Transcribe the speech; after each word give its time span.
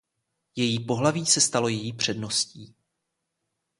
Její 0.55 0.79
pohlaví 0.85 1.25
se 1.25 1.41
stalo 1.41 1.67
její 1.67 1.93
předností. 1.93 2.75